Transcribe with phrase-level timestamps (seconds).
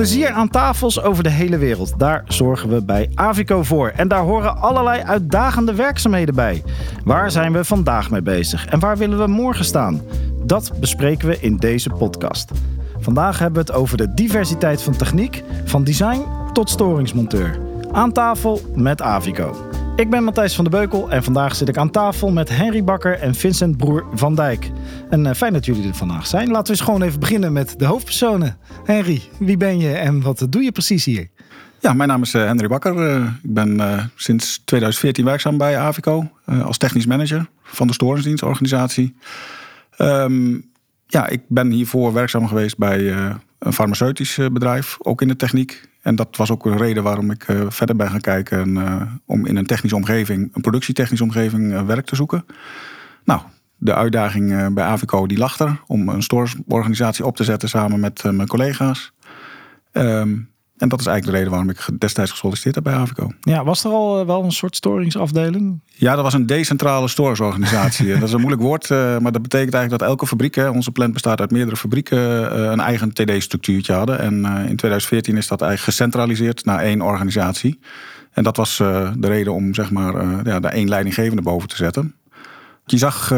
[0.00, 1.98] Plezier aan tafels over de hele wereld.
[1.98, 3.88] Daar zorgen we bij Avico voor.
[3.88, 6.62] En daar horen allerlei uitdagende werkzaamheden bij.
[7.04, 10.00] Waar zijn we vandaag mee bezig en waar willen we morgen staan?
[10.44, 12.50] Dat bespreken we in deze podcast.
[12.98, 17.58] Vandaag hebben we het over de diversiteit van techniek, van design tot storingsmonteur.
[17.92, 19.69] Aan tafel met Avico.
[20.00, 23.18] Ik ben Matthijs van de Beukel en vandaag zit ik aan tafel met Henry Bakker
[23.18, 24.70] en Vincent Broer van Dijk.
[25.10, 26.50] En uh, fijn dat jullie er vandaag zijn.
[26.50, 28.56] Laten we eens gewoon even beginnen met de hoofdpersonen.
[28.84, 31.28] Henry, wie ben je en wat doe je precies hier?
[31.80, 33.16] Ja, mijn naam is uh, Henry Bakker.
[33.16, 39.16] Uh, ik ben sinds 2014 werkzaam bij Avico als technisch manager van de storingsdienstorganisatie.
[39.98, 40.70] Um,
[41.06, 43.10] ja, ik ben hiervoor werkzaam geweest bij
[43.58, 45.88] een farmaceutisch bedrijf, ook in de techniek.
[46.02, 49.46] En dat was ook een reden waarom ik uh, verder ben gaan kijken uh, om
[49.46, 52.44] in een technische omgeving, een productietechnische omgeving, uh, werk te zoeken.
[53.24, 53.40] Nou,
[53.76, 58.22] de uitdaging bij Avico die lag er om een storingsorganisatie op te zetten samen met
[58.22, 59.12] mijn collega's.
[59.92, 63.32] Um, en dat is eigenlijk de reden waarom ik destijds gesolliciteerd heb bij Avico.
[63.40, 65.80] Ja, was er al wel een soort storingsafdeling?
[65.86, 68.12] Ja, dat was een decentrale storingsorganisatie.
[68.14, 71.40] dat is een moeilijk woord, maar dat betekent eigenlijk dat elke fabriek, onze plant bestaat
[71.40, 72.18] uit meerdere fabrieken,
[72.72, 74.18] een eigen TD-structuurtje hadden.
[74.18, 77.78] En in 2014 is dat eigenlijk gecentraliseerd naar één organisatie.
[78.30, 82.14] En dat was de reden om zeg maar, ja, daar één leidinggevende boven te zetten.
[82.84, 83.28] Je zag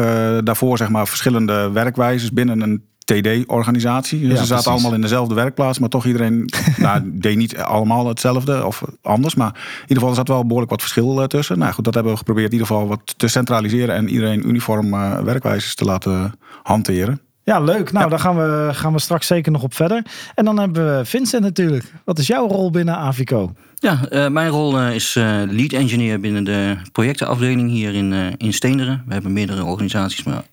[0.43, 4.27] daarvoor zeg maar, verschillende werkwijzes binnen een TD-organisatie.
[4.27, 8.65] Ja, ze zaten allemaal in dezelfde werkplaats, maar toch iedereen nou, deed niet allemaal hetzelfde
[8.65, 9.35] of anders.
[9.35, 11.59] Maar in ieder geval er zat wel behoorlijk wat verschil uh, tussen.
[11.59, 14.93] Nou goed, dat hebben we geprobeerd in ieder geval wat te centraliseren en iedereen uniform
[14.93, 17.21] uh, werkwijzes te laten hanteren.
[17.43, 17.91] Ja, leuk.
[17.91, 20.05] Nou, daar gaan we, gaan we straks zeker nog op verder.
[20.35, 21.93] En dan hebben we Vincent natuurlijk.
[22.05, 23.53] Wat is jouw rol binnen Avico?
[23.75, 28.53] Ja, uh, mijn rol uh, is uh, lead engineer binnen de projectenafdeling hier in, in
[28.53, 29.03] Steenderen.
[29.07, 30.43] We hebben meerdere organisaties, maar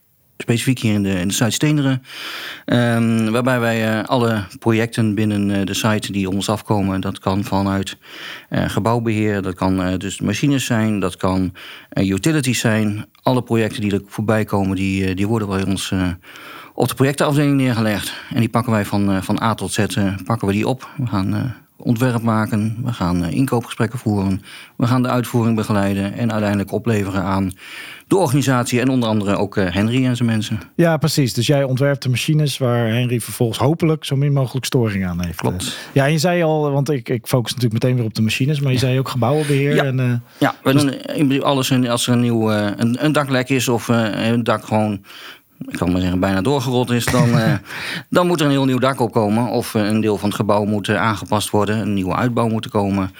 [0.40, 2.02] specifiek hier in de, in de site Steenderen.
[2.66, 7.44] Um, waarbij wij uh, alle projecten binnen uh, de site die ons afkomen, dat kan
[7.44, 7.96] vanuit
[8.50, 11.52] uh, gebouwbeheer, dat kan dus machines zijn, dat kan
[11.94, 13.04] utilities zijn.
[13.22, 15.92] Alle projecten die er voorbij komen, die, die worden bij ons
[16.74, 18.12] op de projectenafdeling neergelegd.
[18.30, 19.86] En die pakken wij van, van A tot Z,
[20.24, 20.88] pakken we die op.
[20.96, 24.42] We gaan ontwerp maken, we gaan inkoopgesprekken voeren,
[24.76, 27.52] we gaan de uitvoering begeleiden en uiteindelijk opleveren aan
[28.06, 30.60] de organisatie en onder andere ook uh, Henry en zijn mensen.
[30.74, 31.34] Ja, precies.
[31.34, 35.36] Dus jij ontwerpt de machines waar Henry vervolgens hopelijk zo min mogelijk storing aan heeft.
[35.36, 35.78] Klopt.
[35.92, 38.60] Ja, en je zei al, want ik, ik focus natuurlijk meteen weer op de machines,
[38.60, 39.74] maar je zei ook gebouwenbeheer.
[39.74, 40.82] Ja, en, uh, ja we dus...
[41.16, 45.04] doen alles als er een nieuw een, een daklek is of een dak gewoon
[45.66, 47.52] ik kan maar zeggen, bijna doorgerold is, dan, uh,
[48.08, 49.46] dan moet er een heel nieuw dak opkomen.
[49.46, 52.68] Of uh, een deel van het gebouw moet uh, aangepast worden, een nieuwe uitbouw moet
[52.68, 53.10] komen.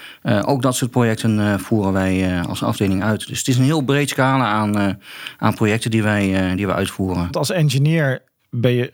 [0.45, 3.29] ook dat soort projecten voeren wij als afdeling uit.
[3.29, 4.99] Dus het is een heel breed scala aan,
[5.39, 7.31] aan projecten die wij, die we uitvoeren.
[7.31, 8.93] Als engineer ben je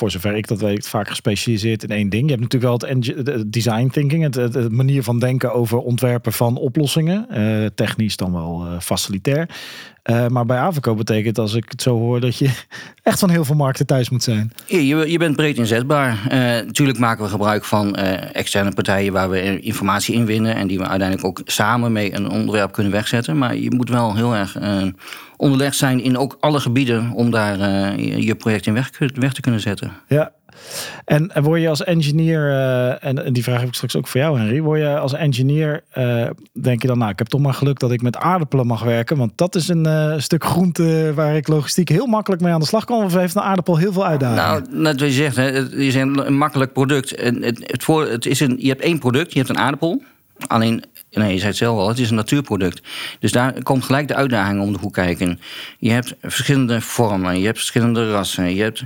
[0.00, 2.24] voor zover ik dat weet, vaak gespecialiseerd in één ding.
[2.24, 6.56] Je hebt natuurlijk wel het design thinking, het, het, manier van denken over ontwerpen van
[6.56, 7.26] oplossingen.
[7.30, 9.48] Uh, technisch dan wel uh, facilitair.
[10.04, 12.50] Uh, maar bij Avico betekent als ik het zo hoor dat je
[13.02, 14.52] echt van heel veel markten thuis moet zijn.
[14.66, 16.18] Je, je bent breed inzetbaar.
[16.64, 21.28] natuurlijk maken we gebruik van externe partijen waar we informatie inwinnen en die we uiteindelijk
[21.28, 23.38] ook samen mee een onderwerp kunnen wegzetten.
[23.38, 24.56] Maar je moet wel heel erg
[25.40, 29.40] onderlegd zijn in ook alle gebieden om daar uh, je project in weg, weg, te
[29.40, 29.92] kunnen zetten.
[30.08, 30.32] Ja,
[31.04, 34.20] en, en word je als engineer, uh, en, die vraag heb ik straks ook voor
[34.20, 37.54] jou Henry, word je als engineer, uh, denk je dan nou ik heb toch maar
[37.54, 41.48] geluk dat ik met aardappelen mag werken, want dat is een stuk groente waar ik
[41.48, 44.70] logistiek heel makkelijk mee aan de slag kan, of heeft een aardappel heel veel uitdagingen?
[44.70, 47.14] Nou, net wat je zegt, hè, het is een, makkelijk product.
[47.14, 50.02] En het, het, voor, het is een, je hebt één product, je hebt een aardappel.
[50.46, 52.82] Alleen Nee, je zei het zelf al, het is een natuurproduct.
[53.18, 55.40] Dus daar komt gelijk de uitdaging om de hoek kijken.
[55.78, 58.84] Je hebt verschillende vormen, je hebt verschillende rassen, je hebt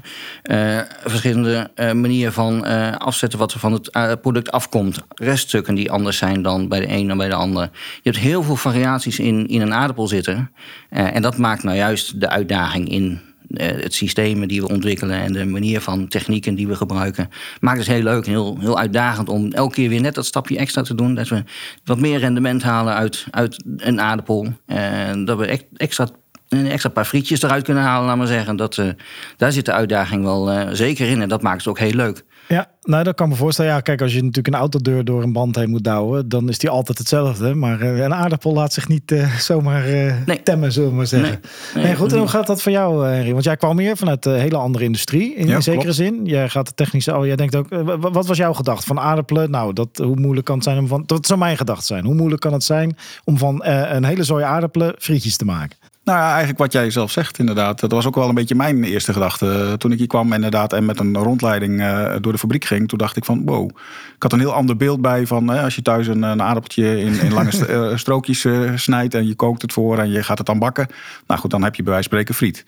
[0.51, 5.01] uh, verschillende uh, manieren van uh, afzetten wat er van het product afkomt.
[5.15, 7.71] Reststukken die anders zijn dan bij de een dan bij de ander.
[8.03, 10.51] Je hebt heel veel variaties in, in een aardappel zitten.
[10.89, 15.33] en dat maakt nou juist de uitdaging in eh, het systemen die we ontwikkelen en
[15.33, 17.29] de manier van technieken die we gebruiken,
[17.61, 20.59] maakt het heel leuk en heel, heel uitdagend om elke keer weer net dat stapje
[20.59, 21.15] extra te doen.
[21.15, 21.45] Dat we
[21.85, 24.53] wat meer rendement halen uit, uit een aardappel.
[24.67, 26.09] En dat we extra
[26.49, 28.57] een extra paar frietjes eruit kunnen halen, laat maar zeggen.
[28.57, 28.89] Dat, uh,
[29.37, 31.23] daar zit de uitdaging wel uh, zeker in.
[31.23, 32.25] En dat maakt het ook heel leuk.
[32.49, 33.71] Ja, nou dat kan me voorstellen.
[33.71, 36.59] Ja, kijk, als je natuurlijk een autodeur door een band heen moet douwen, dan is
[36.59, 37.55] die altijd hetzelfde.
[37.55, 40.43] Maar uh, een aardappel laat zich niet uh, zomaar uh, nee.
[40.43, 41.41] temmen, zullen we maar zeggen.
[41.75, 43.33] Nee, nee, goed, en hoe gaat dat voor jou, Henry?
[43.33, 45.97] Want jij kwam hier vanuit een hele andere industrie, in, ja, in zekere klopt.
[45.97, 46.25] zin.
[46.25, 47.69] Jij gaat de technische, oh, jij denkt ook,
[48.13, 49.51] wat was jouw gedachte van aardappelen?
[49.51, 52.05] Nou, dat, hoe moeilijk kan het zijn om van, dat zou mijn gedachte zijn.
[52.05, 55.77] Hoe moeilijk kan het zijn om van een hele zooi aardappelen frietjes te maken?
[56.05, 57.81] Nou ja, eigenlijk wat jij zelf zegt inderdaad.
[57.81, 59.75] Dat was ook wel een beetje mijn eerste gedachte.
[59.79, 62.89] Toen ik hier kwam inderdaad en met een rondleiding uh, door de fabriek ging.
[62.89, 63.71] Toen dacht ik van wow.
[64.17, 67.21] Ik had een heel ander beeld bij van als je thuis een, een aardappeltje in,
[67.21, 69.15] in lange strookjes snijdt.
[69.15, 70.87] En je kookt het voor en je gaat het dan bakken.
[71.27, 72.65] Nou goed, dan heb je bij wijze van spreken friet.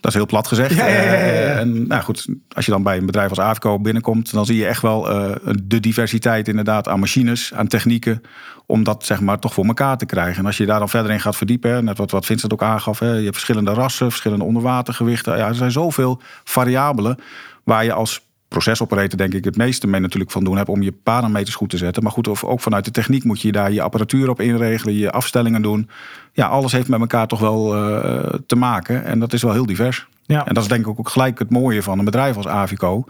[0.00, 0.74] Dat is heel plat gezegd.
[0.74, 4.32] Ja, ja, ja, en nou goed, als je dan bij een bedrijf als Avico binnenkomt,
[4.32, 8.22] dan zie je echt wel uh, de diversiteit inderdaad aan machines, aan technieken,
[8.66, 10.38] om dat zeg maar toch voor elkaar te krijgen.
[10.38, 12.98] En als je daar dan verder in gaat verdiepen, net wat, wat Vincent ook aangaf,
[12.98, 15.36] hè, je hebt verschillende rassen, verschillende onderwatergewichten.
[15.36, 17.18] Ja, er zijn zoveel variabelen
[17.64, 20.92] waar je als procesoperator denk ik het meeste mee natuurlijk van doen heb om je
[20.92, 22.02] parameters goed te zetten.
[22.02, 25.10] Maar goed, of ook vanuit de techniek moet je daar je apparatuur op inregelen, je
[25.10, 25.88] afstellingen doen.
[26.32, 29.66] Ja, alles heeft met elkaar toch wel uh, te maken en dat is wel heel
[29.66, 30.06] divers.
[30.22, 30.46] Ja.
[30.46, 33.04] En dat is denk ik ook gelijk het mooie van een bedrijf als Avico.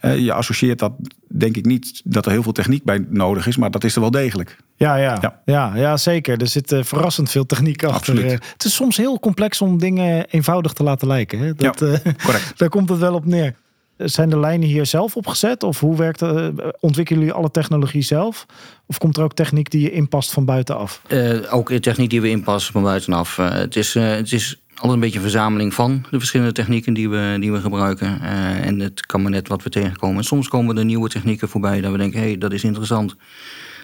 [0.00, 0.92] Uh, je associeert dat
[1.28, 4.00] denk ik niet dat er heel veel techniek bij nodig is, maar dat is er
[4.00, 4.56] wel degelijk.
[4.76, 5.40] Ja, ja, ja.
[5.44, 6.40] ja, ja zeker.
[6.40, 8.24] Er zit uh, verrassend veel techniek achter.
[8.30, 11.38] Het is soms heel complex om dingen eenvoudig te laten lijken.
[11.38, 11.54] Hè?
[11.54, 12.52] Dat, ja, correct.
[12.58, 13.54] daar komt het wel op neer.
[13.98, 15.62] Zijn de lijnen hier zelf opgezet?
[15.62, 16.22] Of hoe werkt?
[16.22, 16.48] Eh,
[16.80, 18.46] ontwikkelen jullie alle technologie zelf?
[18.86, 21.02] Of komt er ook techniek die je inpast van buitenaf?
[21.08, 23.38] Uh, ook techniek die we inpassen van buitenaf.
[23.38, 26.94] Uh, het, is, uh, het is altijd een beetje een verzameling van de verschillende technieken
[26.94, 28.20] die we, die we gebruiken.
[28.62, 30.16] en het kan maar net wat we tegenkomen.
[30.16, 33.16] En soms komen er nieuwe technieken voorbij dat we denken: hé, hey, dat is interessant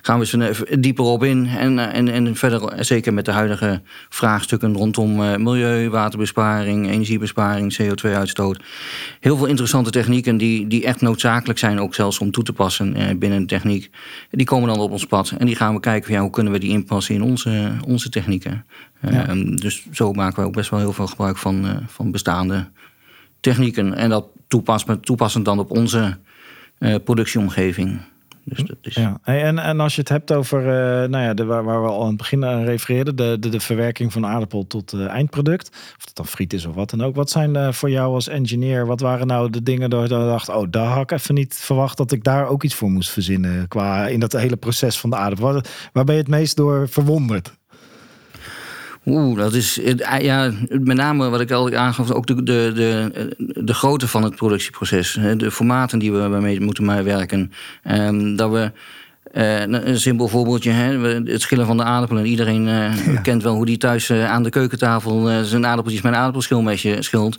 [0.07, 1.47] gaan we eens dieper op in.
[1.47, 6.89] En, eh, en, en verder, eh, zeker met de huidige vraagstukken rondom eh, milieu, waterbesparing,
[6.91, 8.63] energiebesparing, CO2-uitstoot.
[9.21, 13.19] Heel veel interessante technieken die, die echt noodzakelijk zijn, ook zelfs om toe te passen
[13.19, 13.91] binnen de techniek.
[14.31, 16.53] Die komen dan op ons pad en die gaan we kijken van, ja, hoe kunnen
[16.53, 18.65] we die inpassen in onze, onze technieken.
[19.11, 19.35] Ja.
[19.55, 22.69] dus zo maken we ook best wel heel veel gebruik van, van bestaande
[23.41, 23.95] technieken.
[23.95, 26.19] En dat toepassend, toepassend dan op onze
[27.05, 28.01] productieomgeving.
[28.45, 29.19] Dus dat ja.
[29.23, 32.01] en, en als je het hebt over, uh, nou ja, de, waar, waar, we al
[32.01, 36.05] aan het begin aan refereerden, de, de, de verwerking van aardappel tot uh, eindproduct, of
[36.05, 37.15] het dan friet is of wat dan ook.
[37.15, 40.49] Wat zijn uh, voor jou als engineer, wat waren nou de dingen dat je dacht,
[40.49, 43.69] oh, daar had ik even niet verwacht dat ik daar ook iets voor moest verzinnen
[43.69, 45.53] qua in dat hele proces van de aardappel.
[45.53, 47.53] Waar, waar ben je het meest door verwonderd?
[49.07, 49.81] Oeh, dat is
[50.21, 53.35] ja, met name wat ik al aangaf, ook de, de, de,
[53.65, 55.19] de grootte van het productieproces.
[55.37, 57.53] De formaten die we mee moeten werken.
[57.91, 58.73] Um, dat we.
[59.35, 60.99] Uh, een simpel voorbeeldje, hè?
[61.09, 62.27] het schillen van de aardappelen.
[62.27, 66.19] Iedereen uh, kent wel hoe die thuis uh, aan de keukentafel zijn aardappeltjes met een
[66.19, 67.39] aardappelschilmesje schilt.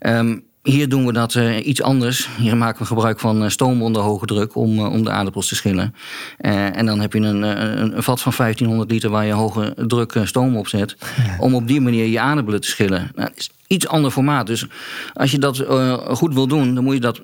[0.00, 2.28] Um, hier doen we dat uh, iets anders.
[2.38, 5.48] Hier maken we gebruik van uh, stoom onder hoge druk om, uh, om de aardappels
[5.48, 5.94] te schillen.
[6.38, 10.20] en dan heb je een, een, een, vat van 1500 liter waar je hoge druk
[10.24, 10.96] stoom op zet.
[11.38, 13.10] Om op die manier je aardappelen te schillen.
[13.14, 14.46] Nou, dat is iets ander formaat.
[14.46, 14.66] Dus
[15.12, 15.64] als je dat
[16.04, 17.22] goed wil doen, dan moet je dat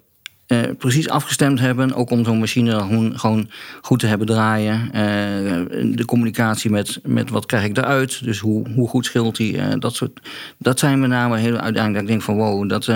[0.78, 1.94] precies afgestemd hebben.
[1.94, 3.50] Ook om zo'n machine gewoon, gewoon,
[3.80, 4.90] goed te hebben draaien.
[5.96, 8.24] de communicatie met, met wat krijg ik eruit.
[8.24, 9.78] Dus hoe, hoe goed schilt hij.
[9.78, 10.20] dat, soort,
[10.58, 12.88] dat zijn met name heel uiteindelijk dat ik denk van wow, dat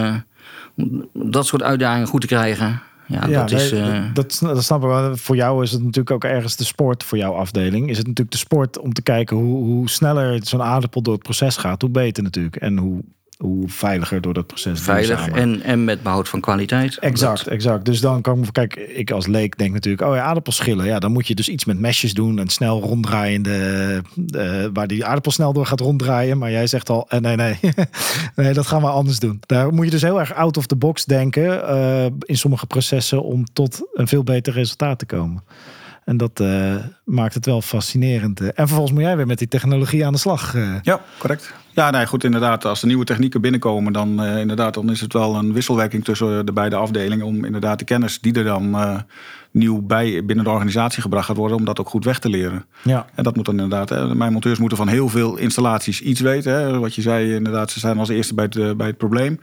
[1.13, 2.83] dat soort uitdagingen goed te krijgen.
[3.07, 3.73] Ja, dat is.
[3.73, 4.05] Uh...
[4.15, 5.17] Dat, dat snap ik wel.
[5.17, 7.89] Voor jou is het natuurlijk ook ergens de sport voor jouw afdeling.
[7.89, 11.23] Is het natuurlijk de sport om te kijken hoe, hoe sneller zo'n aardappel door het
[11.23, 12.57] proces gaat, hoe beter natuurlijk.
[12.57, 13.03] En hoe
[13.41, 14.81] hoe veiliger door dat proces.
[14.81, 16.99] Veilig en, en met behoud van kwaliteit.
[16.99, 17.85] Exact, exact.
[17.85, 20.87] Dus dan kan ik, kijk, ik als leek denk natuurlijk, oh ja, aardappelschillen.
[20.87, 24.03] Ja, dan moet je dus iets met mesjes doen en snel ronddraaiende,
[24.37, 26.39] uh, waar die aardappel snel door gaat ronddraaien.
[26.39, 27.59] Maar jij zegt al, uh, nee, nee,
[28.37, 29.41] nee, dat gaan we anders doen.
[29.47, 33.23] Daar moet je dus heel erg out of the box denken uh, in sommige processen
[33.23, 35.43] om tot een veel beter resultaat te komen.
[36.05, 38.41] En dat uh, maakt het wel fascinerend.
[38.41, 40.55] En vervolgens moet jij weer met die technologie aan de slag.
[40.55, 40.75] Uh.
[40.83, 41.55] Ja, correct.
[41.75, 42.65] Ja, nee, goed, inderdaad.
[42.65, 46.47] Als er nieuwe technieken binnenkomen, dan, uh, inderdaad, dan is het wel een wisselwerking tussen
[46.47, 47.27] de beide afdelingen.
[47.27, 48.77] Om inderdaad de kennis die er dan
[49.51, 52.65] nieuw bij binnen de organisatie gebracht gaat worden, om dat ook goed weg te leren.
[52.83, 53.07] Ja.
[53.15, 53.89] En dat moet dan inderdaad.
[53.89, 56.53] Hè, mijn monteurs moeten van heel veel installaties iets weten.
[56.53, 56.79] Hè.
[56.79, 59.39] Wat je zei, inderdaad, ze zijn als eerste bij het, bij het probleem.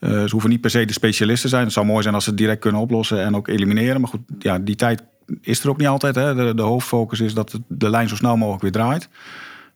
[0.00, 1.64] ze hoeven niet per se de specialisten te zijn.
[1.64, 4.00] Het zou mooi zijn als ze het direct kunnen oplossen en ook elimineren.
[4.00, 5.02] Maar goed, ja, die tijd
[5.40, 6.14] is er ook niet altijd.
[6.14, 6.34] Hè.
[6.34, 9.08] De, de hoofdfocus is dat de lijn zo snel mogelijk weer draait.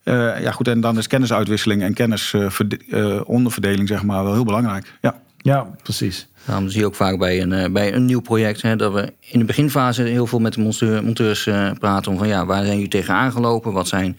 [0.05, 4.99] Uh, ja, goed, en dan is kennisuitwisseling en kennisonderverdeling, uh, zeg maar, wel heel belangrijk.
[5.01, 6.29] Ja, ja precies.
[6.45, 9.13] Daarom zie je ook vaak bij een, uh, bij een nieuw project hè, dat we
[9.21, 12.13] in de beginfase heel veel met de monteur, monteurs uh, praten.
[12.13, 13.73] Om van ja, waar zijn jullie tegen aangelopen?
[13.73, 14.19] Wat zijn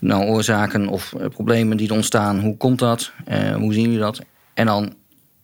[0.00, 2.40] nou oorzaken of problemen die er ontstaan?
[2.40, 3.12] Hoe komt dat?
[3.56, 4.20] hoe zien jullie dat?
[4.54, 4.94] En dan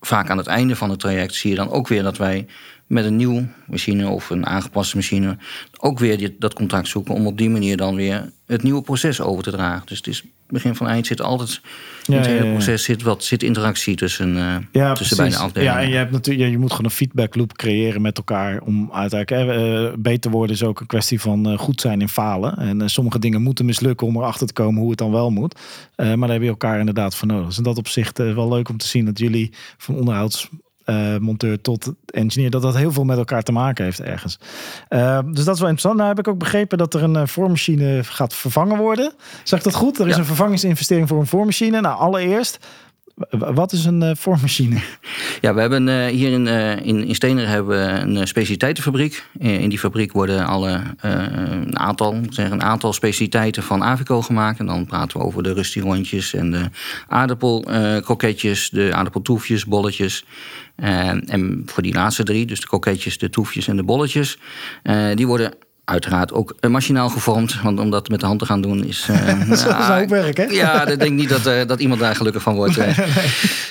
[0.01, 2.47] vaak aan het einde van het traject zie je dan ook weer dat wij
[2.93, 5.37] met een nieuwe machine of een aangepaste machine
[5.79, 9.43] ook weer dat contact zoeken om op die manier dan weer het nieuwe proces over
[9.43, 9.87] te dragen.
[9.87, 11.61] Dus het is begin van eind zit altijd
[12.07, 12.53] in het Ja, hele ja, ja.
[12.53, 15.17] proces zit wat zit interactie tussen, Ja, tussen precies.
[15.17, 15.75] beide afdelingen.
[15.75, 18.91] Ja, en je, hebt natuurlijk, je moet gewoon een feedback loop creëren met elkaar om
[18.93, 22.57] uiteindelijk eh, beter worden is ook een kwestie van goed zijn in falen.
[22.57, 25.61] En sommige dingen moeten mislukken om erachter te komen hoe het dan wel moet.
[25.97, 27.47] Maar daar heb je elkaar inderdaad voor nodig.
[27.47, 30.49] Dus in dat opzicht wel leuk om te zien dat jullie van onderhouds
[30.85, 34.39] eh, monteur tot engineer, dat dat heel veel met elkaar te maken heeft ergens.
[34.89, 35.97] Eh, dus dat is wel interessant.
[35.97, 39.13] Nou heb ik ook begrepen dat er een eh, voormachine gaat vervangen worden.
[39.45, 39.99] Zeg ik dat goed?
[39.99, 40.19] Er is Ja.
[40.19, 41.81] een vervangingsinvestering voor een voormachine.
[41.81, 42.59] Nou, allereerst,
[43.31, 44.81] wat is een eh, voormachine?
[45.43, 49.25] Ja, we hebben eh, hier in, eh, in, in Stener hebben we een specialiteitenfabriek.
[49.41, 54.59] Eh, in die fabriek worden alle, een, aantal, zeg, een aantal specialiteiten van Avico gemaakt.
[54.59, 56.69] En dan praten we over de rustierondjes en de
[57.09, 60.25] aardappelkroketjes, de aardappeltoefjes, bolletjes.
[60.77, 64.39] En voor die laatste drie, dus de kroketjes, de toefjes en de bolletjes,
[65.15, 65.55] die worden
[65.85, 67.63] uiteraard ook eh, machinaal gevormd.
[67.63, 69.07] Want om dat met de hand te gaan doen is...
[69.11, 70.45] eh, Dat is wel een hoop werk, hè?
[70.45, 72.79] Ja, ik denk niet dat, eh, dat iemand daar gelukkig van wordt.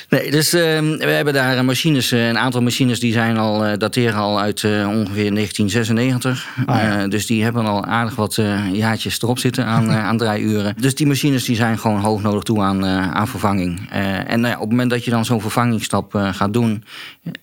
[0.08, 4.40] Nee, dus ehm, we hebben daar machines, een aantal machines die zijn al, dateren al
[4.40, 6.48] uit ongeveer 1996.
[6.66, 7.08] Ah, ja.
[7.08, 8.38] Dus die hebben al aardig wat
[8.72, 10.74] jaartjes erop zitten aan, aan draaiuren.
[10.80, 13.90] Dus die machines die zijn gewoon hoog nodig toe aan, aan vervanging.
[14.26, 16.84] En nou op het moment dat je dan zo'n vervangingsstap gaat doen,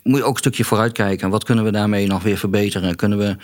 [0.03, 1.29] moet je ook een stukje vooruitkijken.
[1.29, 2.95] Wat kunnen we daarmee nog weer verbeteren?
[2.95, 3.35] Kunnen we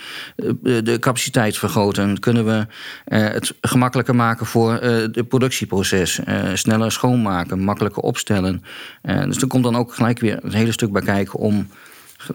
[0.82, 1.16] de capaciteit
[1.58, 2.20] vergroten?
[2.20, 2.66] Kunnen we
[3.04, 6.18] eh, het gemakkelijker maken voor eh het productieproces?
[6.18, 8.62] Eh, sneller schoonmaken, makkelijker opstellen.
[9.02, 11.68] Eh, dus er komt dan ook gelijk weer een hele stuk bij kijken om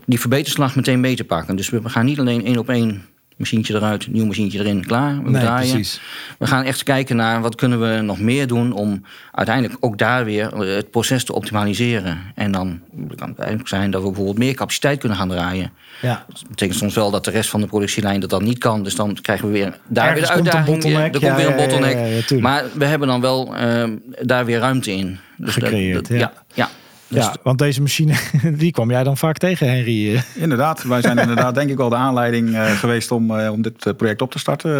[0.05, 1.55] die verbeterslag meteen mee te pakken.
[1.55, 3.05] Dus we gaan niet alleen één op één
[3.41, 5.23] machientje eruit, nieuw machientje erin, klaar.
[5.23, 5.69] We Nee, draaien.
[5.71, 6.01] precies.
[6.39, 10.25] We gaan echt kijken naar wat kunnen we nog meer doen om uiteindelijk ook daar
[10.25, 12.17] weer eh, het proces te optimaliseren.
[12.35, 12.79] En dan
[13.15, 15.71] kan het eigenlijk zijn dat we bijvoorbeeld meer capaciteit kunnen gaan draaien.
[16.01, 16.25] Ja.
[16.27, 18.83] Dat betekent soms wel dat de rest van de productielijn dat dan niet kan.
[18.83, 20.81] Dus dan krijgen we weer daar Ergens weer de een uitdaging.
[20.81, 21.13] bottleneck.
[21.15, 21.97] Er komt Ja, weer een ja, ja, bottleneck.
[21.97, 22.41] ja, ja, tuurlijk.
[22.41, 23.83] maar we hebben dan wel eh,
[24.21, 25.19] daar weer ruimte in.
[25.37, 26.69] Dus dat- Gecreëerd, dat- ja.
[27.11, 28.13] Dus ja, want deze machine,
[28.63, 30.23] die kwam jij dan vaak tegen, Henry.
[30.35, 33.85] Inderdaad, wij zijn inderdaad denk ik wel de aanleiding eh, geweest om, eh, om dit
[33.85, 34.71] eh, project op te starten.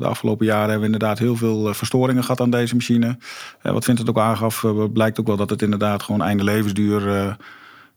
[0.00, 3.16] De afgelopen jaren hebben we inderdaad heel veel verstoringen gehad aan deze machine.
[3.62, 7.36] Wat Vincent ook aangaf, blijkt ook wel dat het inderdaad gewoon einde levensduur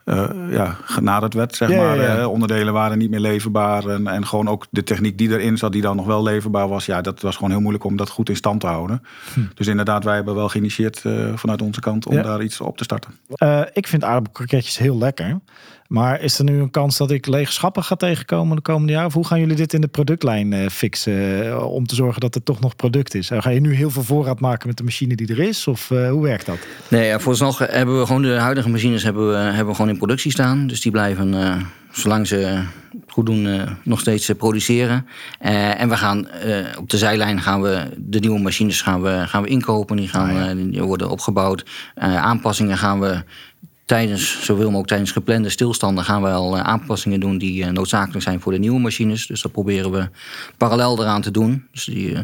[0.03, 1.55] eh, ja, genaderd werd.
[1.55, 2.01] Zeg Ja, maar.
[2.01, 2.27] ja.
[2.27, 3.87] Onderdelen waren niet meer leverbaar.
[3.87, 6.85] En, en gewoon ook de techniek die erin zat, die dan nog wel leverbaar was.
[6.85, 9.01] Ja, dat was gewoon heel moeilijk om dat goed in stand te houden.
[9.53, 12.23] Dus inderdaad, wij hebben wel geïnitieerd eh, vanuit onze kant om Hm.
[12.23, 13.11] Daar iets op te starten.
[13.35, 15.39] Eh, ik vind aardappelkroketjes heel lekker.
[15.87, 19.07] Maar is er nu een kans dat ik lege schappen ga tegenkomen de komende jaren?
[19.07, 21.11] Of hoe gaan jullie dit in de productlijn eh, fixen?
[21.13, 23.29] eh, om te zorgen dat er toch nog product is?
[23.29, 25.67] Eh, ga je nu heel veel voorraad maken met de machine die er is?
[25.67, 26.57] Of hoe werkt dat?
[26.87, 29.97] Nee, ja, vooralsnog hebben we gewoon de huidige machines hebben we, hebben we gewoon in
[29.97, 30.67] productie staan.
[30.67, 31.61] Dus die blijven,
[31.91, 32.65] zolang ze het
[33.07, 35.05] goed doen, nog steeds produceren.
[35.39, 36.27] En we gaan
[36.79, 39.97] op de zijlijn gaan we de nieuwe machines gaan we, gaan we inkopen.
[39.97, 41.65] Die, gaan, Ah, die worden opgebouwd.
[41.95, 43.23] Aanpassingen gaan we
[43.85, 48.23] tijdens, zoveel mogelijk tijdens geplande stilstanden, gaan we al eh, aanpassingen doen die eh, noodzakelijk
[48.23, 49.27] zijn voor de nieuwe machines.
[49.27, 50.09] Dus dat proberen we
[50.57, 51.67] parallel eraan te doen.
[51.71, 52.15] Dus die,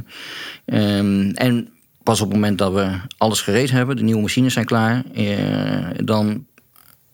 [0.66, 1.70] eh, ehm, en
[2.04, 5.04] pas op het moment dat we alles gereed hebben, de nieuwe machines zijn klaar,
[6.04, 6.46] dan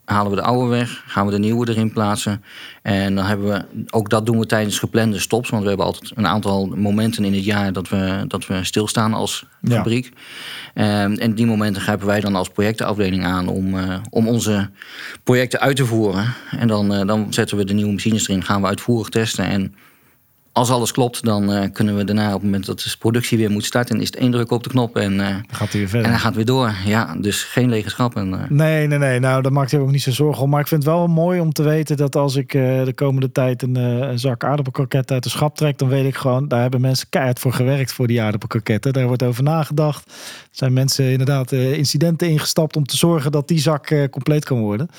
[0.05, 2.43] halen we de oude weg, gaan we de nieuwe erin plaatsen.
[2.81, 6.11] En dan hebben we, ook dat doen we tijdens geplande stops, want we hebben altijd
[6.15, 9.75] een aantal momenten in het jaar dat we, dat we stilstaan als Ja.
[9.75, 10.11] fabriek.
[10.73, 14.69] Ehm, en die momenten grijpen wij dan als projectenafdeling aan om, eh, om onze
[15.23, 16.33] projecten uit te voeren.
[16.57, 19.45] En dan, eh, dan zetten we de nieuwe machines erin, gaan we uitvoerig testen.
[19.45, 19.75] En
[20.55, 23.51] als alles klopt, dan eh, kunnen we daarna op het moment dat de productie weer
[23.51, 26.05] moet starten, is het één druk op de knop en, Dan gaat hij weer verder.
[26.05, 26.73] en dan gaat het weer door.
[26.85, 28.33] Ja, dus geen lege schappen.
[28.33, 28.49] eh.
[28.49, 29.19] Nee, nee, nee.
[29.19, 30.49] Nou, daar maakt hij ook niet zo zorgen om.
[30.49, 33.61] Maar ik vind het wel mooi om te weten dat als ik de komende tijd
[33.61, 37.07] een, een zak aardappelkroketten uit de schap trek, dan weet ik gewoon, daar hebben mensen
[37.09, 38.93] keihard voor gewerkt voor die aardappelkroketten.
[38.93, 40.05] Daar wordt over nagedacht.
[40.05, 40.11] Er
[40.61, 44.89] zijn mensen inderdaad incidenten ingestapt om te zorgen dat die zak compleet kan worden.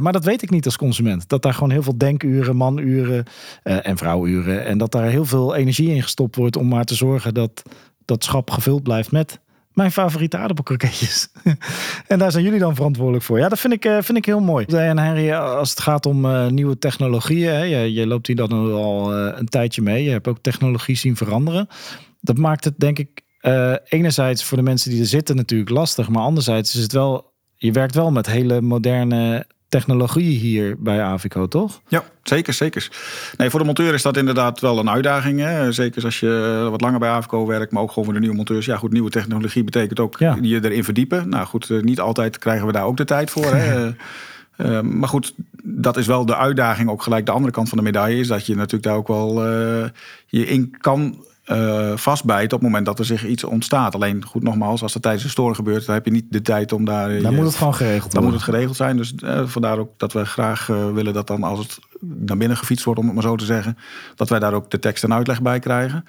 [0.00, 1.28] Maar dat weet ik niet als consument.
[1.28, 3.24] Dat daar gewoon heel veel denkuren, manuren
[3.62, 4.64] en vrouwuren.
[4.64, 7.62] En dat daar heel veel energie in gestopt wordt om maar te zorgen dat
[8.04, 9.40] dat schap gevuld blijft met
[9.72, 11.28] mijn favoriete aardappelkroketjes.
[12.06, 13.38] en daar zijn jullie dan verantwoordelijk voor.
[13.38, 14.64] Ja, dat vind ik, eh, vind ik heel mooi.
[14.64, 19.14] En Henry, als het gaat om eh, nieuwe technologieën, je, je loopt hier dan al
[19.14, 20.04] eh, een tijdje mee.
[20.04, 21.68] Je hebt ook technologie zien veranderen.
[22.20, 26.08] Dat maakt het denk ik eh, enerzijds voor de mensen die er zitten natuurlijk lastig,
[26.08, 31.48] maar anderzijds is het wel, je werkt wel met hele moderne technologie hier bij Avico,
[31.48, 31.80] toch?
[31.88, 32.90] Ja, zeker, zeker.
[33.36, 35.40] Nee, voor de monteur is dat inderdaad wel een uitdaging.
[35.40, 35.72] Hè?
[35.72, 38.66] Zeker als je wat langer bij AVCO werkt, maar ook gewoon voor de nieuwe monteurs.
[38.66, 40.38] Ja, goed, nieuwe technologie betekent ook Ja.
[40.40, 41.28] je erin verdiepen.
[41.28, 43.54] Nou goed, eh, niet altijd krijgen we daar ook de tijd voor.
[43.54, 43.86] Hè?
[44.56, 46.90] Uh, maar goed, dat is wel de uitdaging.
[46.90, 49.46] Ook gelijk de andere kant van de medaille is dat je natuurlijk daar ook wel
[49.46, 49.84] uh,
[50.26, 53.94] je in kan uh, vastbijten op het moment dat er zich iets ontstaat.
[53.94, 56.72] Alleen goed, nogmaals, als er tijdens een storing gebeurt, dan heb je niet de tijd
[56.72, 57.22] om daar.
[57.22, 58.96] Dan moet het gewoon geregeld Dan moet het geregeld zijn.
[58.96, 59.14] Dus
[59.44, 63.06] vandaar ook dat we graag willen dat dan als het naar binnen gefietst wordt, om
[63.06, 63.78] het maar zo te zeggen,
[64.14, 66.04] dat wij daar ook de tekst en uitleg bij krijgen.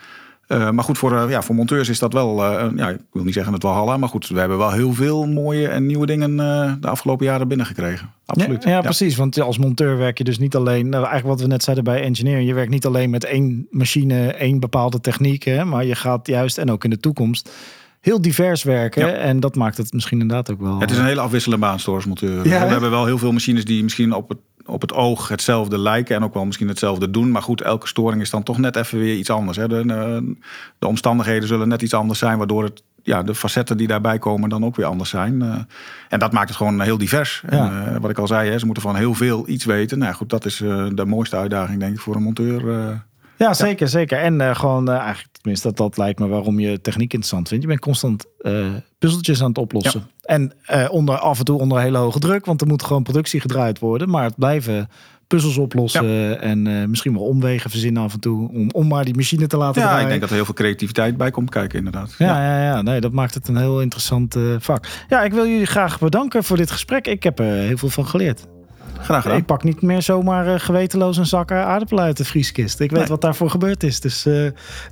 [0.51, 3.23] Uh, maar goed, voor, uh, ja, voor monteurs is dat wel, uh, ja, ik wil
[3.23, 6.37] niet zeggen het Walhalla, maar goed, we hebben wel heel veel mooie en nieuwe dingen
[6.81, 8.09] de afgelopen jaren binnengekregen.
[8.25, 8.63] Absoluut.
[8.63, 11.47] Ja, ja, precies, want als monteur werk je dus niet alleen, nou, eigenlijk wat we
[11.47, 15.65] net zeiden bij engineering, je werkt niet alleen met één machine, één bepaalde techniek, hè,
[15.65, 17.49] maar je gaat juist, en ook in de toekomst,
[17.99, 19.07] heel divers werken.
[19.07, 19.13] Ja.
[19.13, 20.79] En dat maakt het misschien inderdaad ook wel.
[20.79, 22.47] Het is een hele afwisselende baan, monteur.
[22.47, 25.77] Ja, we hebben wel heel veel machines die misschien op het op het oog hetzelfde
[25.77, 27.31] lijken en ook wel misschien hetzelfde doen.
[27.31, 29.57] Maar goed, elke storing is dan toch net even weer iets anders.
[29.57, 29.67] Hè.
[29.67, 29.83] De,
[30.79, 34.49] de, omstandigheden zullen net iets anders zijn, waardoor het, ja, de facetten die daarbij komen
[34.49, 35.41] dan ook weer anders zijn.
[35.43, 35.55] Uh,
[36.09, 37.43] en dat maakt het gewoon heel divers.
[37.49, 37.71] Ja.
[37.71, 39.97] En, uh, wat ik al zei, hè, ze moeten van heel veel iets weten.
[39.97, 42.61] Nou goed, dat is uh, de mooiste uitdaging denk ik voor een monteur.
[43.39, 44.19] Ja, zeker, zeker.
[44.19, 47.63] En uh, gewoon uh, eigenlijk, tenminste, dat, dat lijkt me waarom je techniek interessant vindt.
[47.63, 48.67] Je bent constant uh,
[48.97, 50.07] puzzeltjes aan het oplossen.
[50.21, 50.27] Ja.
[50.35, 50.53] En
[50.89, 54.09] onder, af en toe onder hele hoge druk, want er moet gewoon productie gedraaid worden.
[54.09, 54.89] Maar het blijven
[55.27, 56.35] puzzels oplossen ja.
[56.35, 59.81] en misschien wel omwegen verzinnen af en toe om, om maar die machine te laten
[59.81, 60.03] ja, draaien.
[60.03, 62.15] ik denk dat er heel veel creativiteit bij komt kijken inderdaad.
[62.17, 62.63] Ja, ja.
[62.63, 64.87] ja, Nee, dat maakt het een heel interessant vak.
[65.07, 67.07] Ja, ik wil jullie graag bedanken voor dit gesprek.
[67.07, 68.47] Ik heb er heel veel van geleerd.
[69.01, 69.37] Graag gedaan.
[69.37, 72.79] Ik pak niet meer zomaar uh, gewetenloos een zak aardappelen uit de vrieskist.
[72.79, 73.09] Ik weet nee.
[73.09, 73.99] wat daarvoor gebeurd is.
[73.99, 74.33] Dus uh,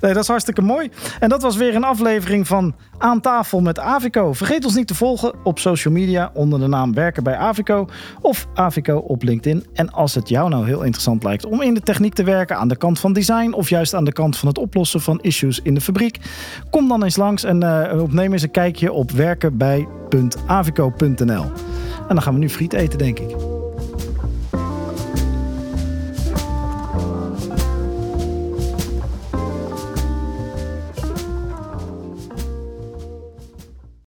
[0.00, 0.90] dat is hartstikke mooi.
[1.20, 4.32] En dat was weer een aflevering van Aan tafel met Avico.
[4.32, 7.88] Vergeet ons niet te volgen op social media onder de naam Werken bij Avico
[8.20, 9.66] of Avico op LinkedIn.
[9.74, 12.68] En als het jou nou heel interessant lijkt om in de techniek te werken aan
[12.68, 15.74] de kant van design of juist aan de kant van het oplossen van issues in
[15.74, 16.18] de fabriek,
[16.70, 21.44] kom dan eens langs en uh, opneem eens een kijkje op werkenbij.avico.nl.
[22.08, 23.57] En dan gaan we nu friet eten, denk ik.